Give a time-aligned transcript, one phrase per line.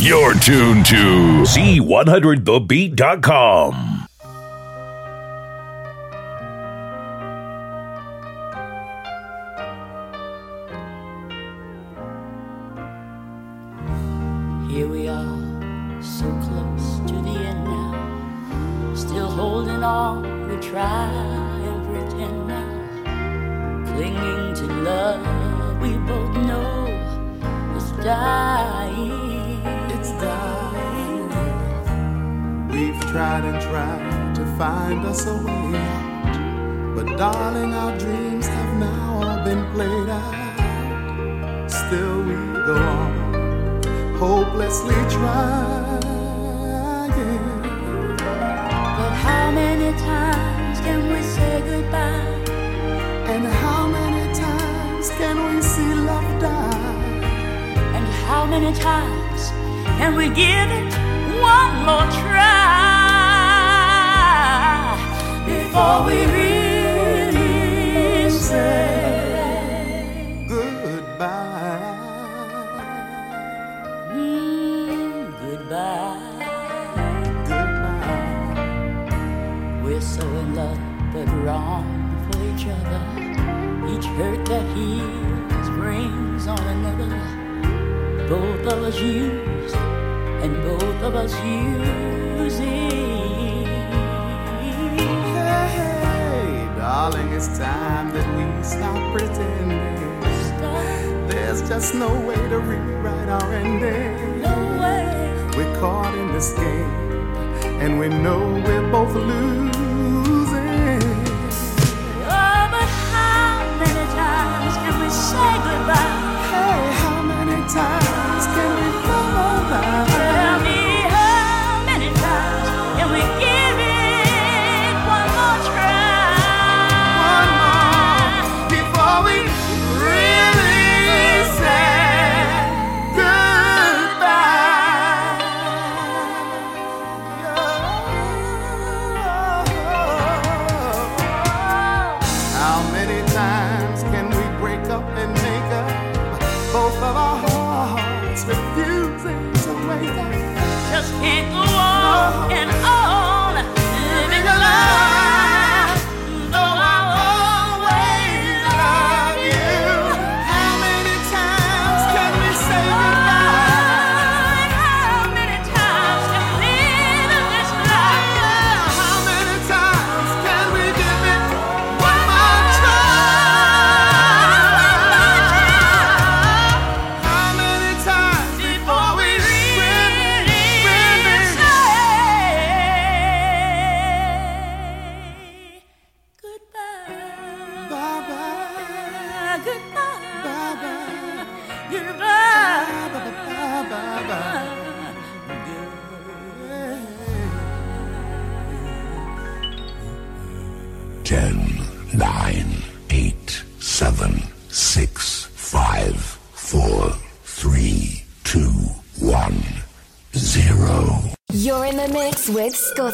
[0.00, 3.87] You're tuned to C100thebeat.com.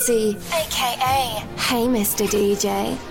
[0.09, 2.27] with aka Hey Mr.
[2.27, 3.04] DJ.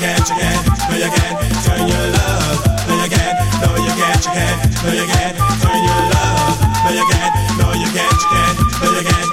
[0.00, 2.88] Can't, you can't, no you can't turn your love.
[2.88, 6.56] No you can't, no you can't, you can't, no you can't turn your love.
[6.84, 9.29] No you can't, no you can't, you can't, no you can't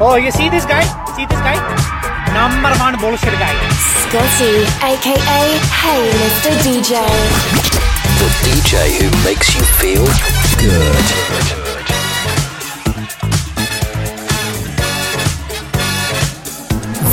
[0.00, 0.82] Oh, you see this guy?
[1.16, 1.58] See this guy?
[2.30, 3.50] Number one bullshit guy.
[4.06, 6.54] Scotty, aka Hey Mr.
[6.62, 7.02] DJ.
[8.22, 10.06] The DJ who makes you feel
[10.62, 11.02] good.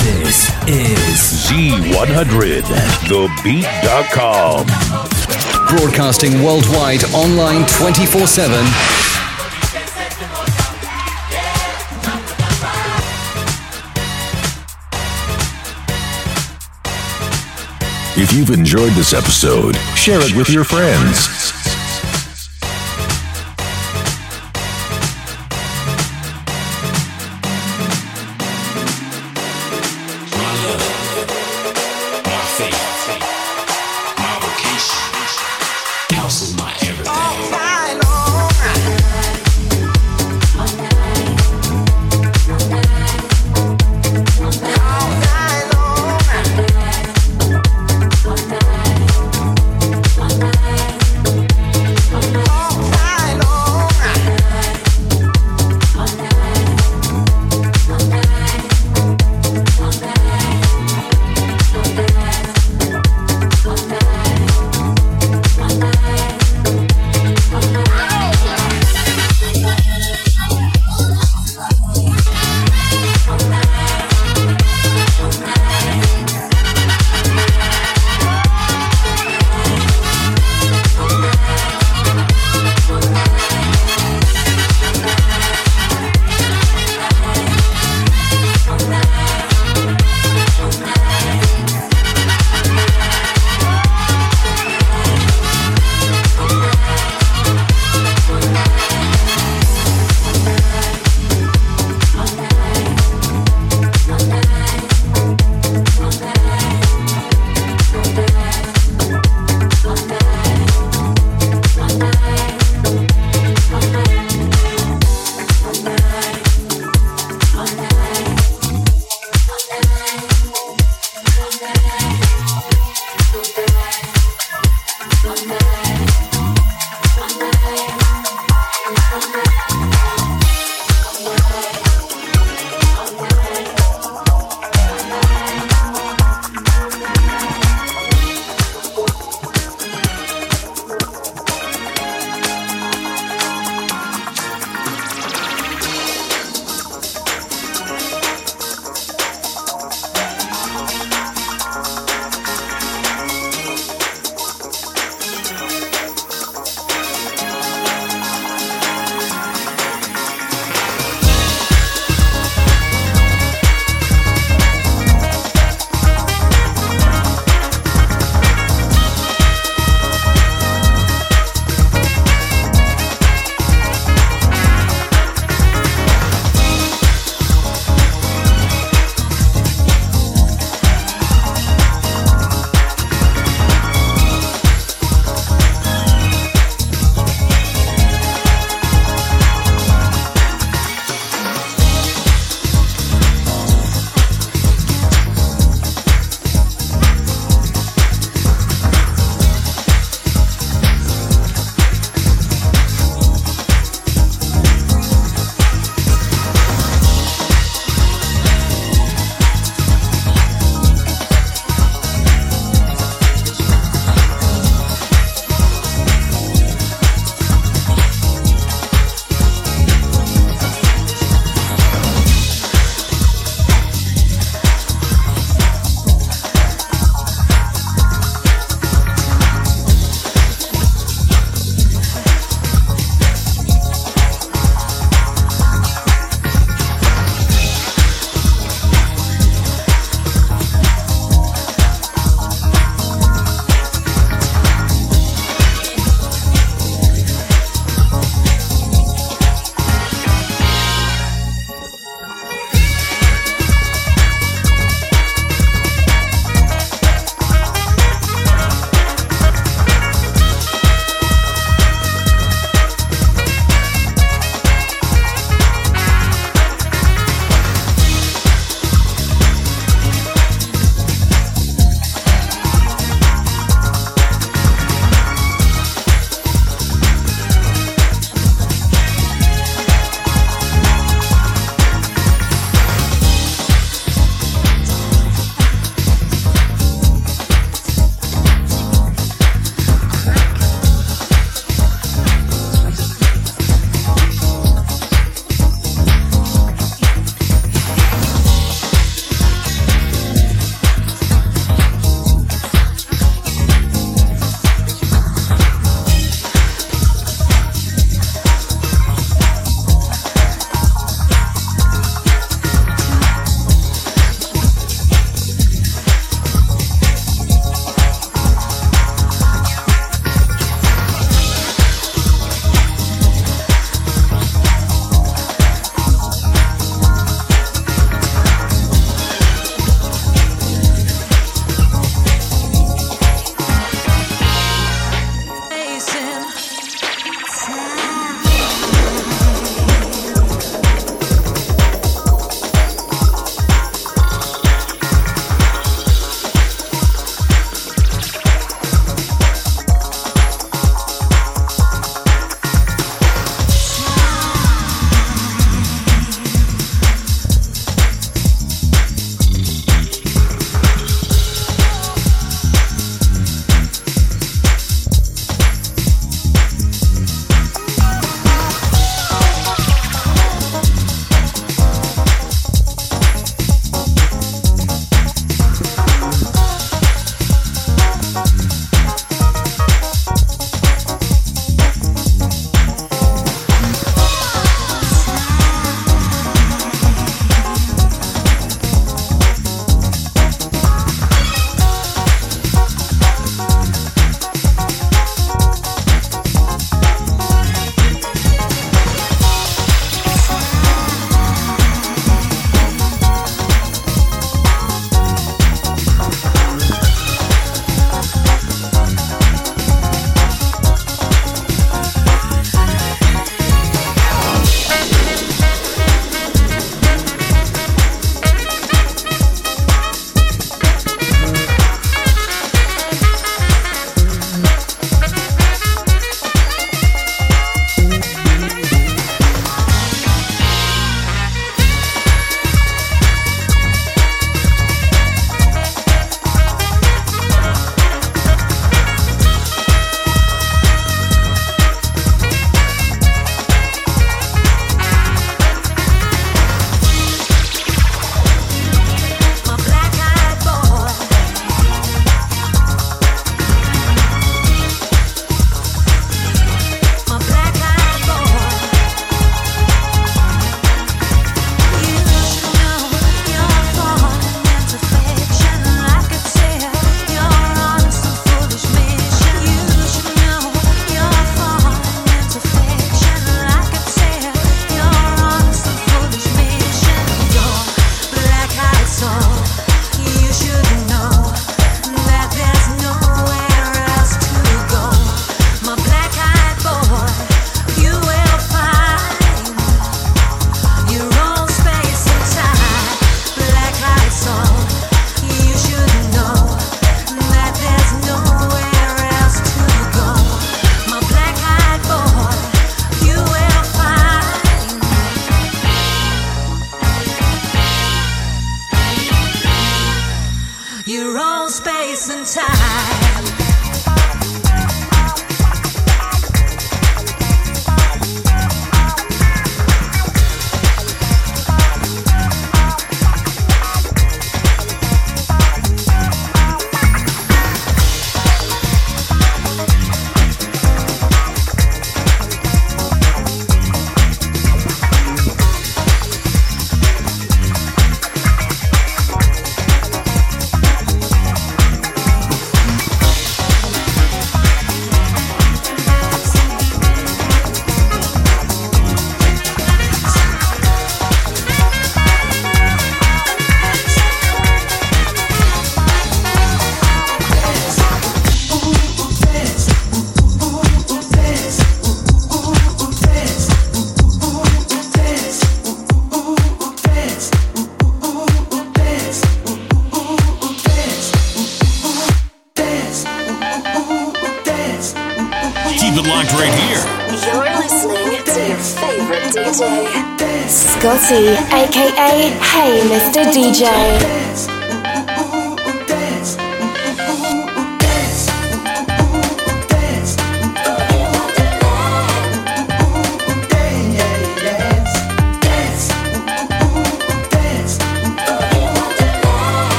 [0.00, 1.20] This is
[1.50, 2.64] Z100,
[3.04, 4.64] TheBeat.com.
[5.68, 8.99] Broadcasting worldwide online 24 7.
[18.32, 21.39] If you've enjoyed this episode, share it with your friends.